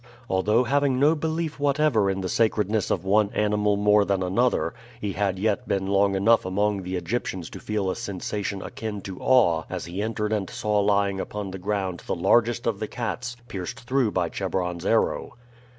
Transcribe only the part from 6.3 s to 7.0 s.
among the